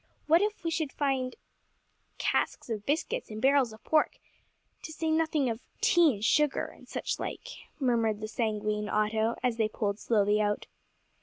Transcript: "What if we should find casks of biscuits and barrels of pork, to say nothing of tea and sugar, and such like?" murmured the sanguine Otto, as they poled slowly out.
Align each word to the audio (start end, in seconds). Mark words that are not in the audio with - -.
"What 0.25 0.41
if 0.41 0.63
we 0.63 0.71
should 0.71 0.91
find 0.91 1.35
casks 2.17 2.71
of 2.71 2.87
biscuits 2.87 3.29
and 3.29 3.39
barrels 3.39 3.71
of 3.71 3.83
pork, 3.83 4.17
to 4.81 4.91
say 4.91 5.11
nothing 5.11 5.47
of 5.47 5.61
tea 5.79 6.15
and 6.15 6.25
sugar, 6.25 6.65
and 6.65 6.89
such 6.89 7.19
like?" 7.19 7.47
murmured 7.79 8.19
the 8.19 8.27
sanguine 8.27 8.89
Otto, 8.89 9.35
as 9.43 9.57
they 9.57 9.69
poled 9.69 9.99
slowly 9.99 10.41
out. 10.41 10.65